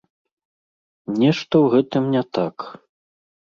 [1.19, 2.55] Нешта ў гэтым не так.